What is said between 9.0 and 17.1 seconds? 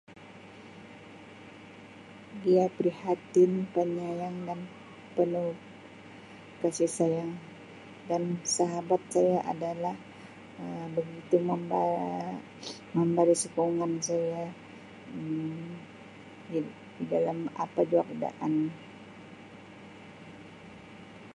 saya adalah Um begitu mudah memberi sokongan saya Um di-di